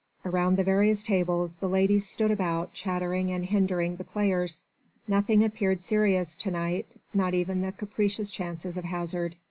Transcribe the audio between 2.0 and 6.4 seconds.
stood about, chattering and hindering the players. Nothing appeared serious